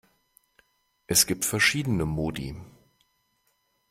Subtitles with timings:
[1.05, 2.59] Es gibt verschiedene Modi.